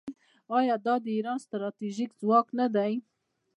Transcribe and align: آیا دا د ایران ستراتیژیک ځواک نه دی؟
آیا 0.57 0.75
دا 0.85 0.95
د 1.03 1.05
ایران 1.15 1.37
ستراتیژیک 1.45 2.11
ځواک 2.19 2.47
نه 2.59 2.67
دی؟ 2.75 2.93